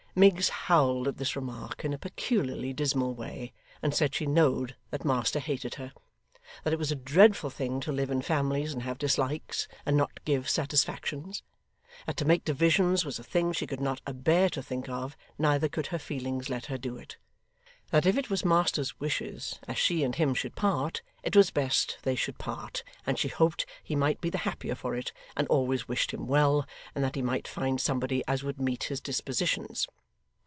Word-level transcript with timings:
Miggs 0.13 0.49
howled 0.67 1.07
at 1.07 1.15
this 1.15 1.37
remark, 1.37 1.85
in 1.85 1.93
a 1.93 1.97
peculiarly 1.97 2.73
dismal 2.73 3.13
way, 3.15 3.53
and 3.81 3.95
said 3.95 4.13
she 4.13 4.25
knowed 4.25 4.75
that 4.89 5.05
master 5.05 5.39
hated 5.39 5.75
her. 5.75 5.93
That 6.65 6.73
it 6.73 6.79
was 6.79 6.91
a 6.91 6.97
dreadful 6.97 7.49
thing 7.49 7.79
to 7.79 7.93
live 7.93 8.09
in 8.09 8.21
families 8.21 8.73
and 8.73 8.83
have 8.83 8.97
dislikes, 8.97 9.69
and 9.85 9.95
not 9.95 10.21
give 10.25 10.49
satisfactions. 10.49 11.43
That 12.05 12.17
to 12.17 12.25
make 12.25 12.43
divisions 12.43 13.05
was 13.05 13.19
a 13.19 13.23
thing 13.23 13.53
she 13.53 13.65
could 13.65 13.79
not 13.79 14.01
abear 14.05 14.49
to 14.49 14.61
think 14.61 14.89
of, 14.89 15.15
neither 15.37 15.69
could 15.69 15.87
her 15.87 15.97
feelings 15.97 16.49
let 16.49 16.65
her 16.65 16.77
do 16.77 16.97
it. 16.97 17.15
That 17.91 18.05
if 18.05 18.17
it 18.17 18.29
was 18.29 18.43
master's 18.43 18.99
wishes 18.99 19.59
as 19.65 19.77
she 19.77 20.03
and 20.03 20.13
him 20.13 20.33
should 20.33 20.57
part, 20.57 21.01
it 21.23 21.37
was 21.37 21.51
best 21.51 21.99
they 22.03 22.15
should 22.15 22.37
part, 22.37 22.83
and 23.05 23.17
she 23.17 23.29
hoped 23.29 23.65
he 23.81 23.95
might 23.95 24.19
be 24.19 24.29
the 24.29 24.39
happier 24.39 24.75
for 24.75 24.93
it, 24.93 25.13
and 25.37 25.47
always 25.47 25.87
wished 25.87 26.11
him 26.11 26.27
well, 26.27 26.67
and 26.93 27.01
that 27.01 27.15
he 27.15 27.21
might 27.21 27.47
find 27.47 27.79
somebody 27.79 28.21
as 28.27 28.43
would 28.43 28.59
meet 28.59 28.85
his 28.85 28.99
dispositions. 28.99 29.87